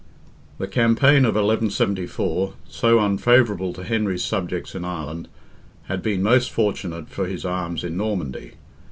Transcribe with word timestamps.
The 0.57 0.67
campaign 0.67 1.25
of 1.25 1.35
1174, 1.35 2.53
so 2.67 2.97
unfavourable 2.99 3.71
to 3.73 3.83
Henry's 3.83 4.23
subjects 4.23 4.73
in 4.73 4.83
Ireland, 4.83 5.27
had 5.83 6.01
been 6.01 6.23
most 6.23 6.49
fortunate 6.49 7.07
for 7.07 7.27
his 7.27 7.45
arms 7.45 7.83
in 7.83 7.97
Normandy. 7.97 8.53